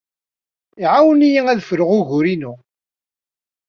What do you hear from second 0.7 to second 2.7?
Iɛawen-iyi ad fruɣ uguren-inu.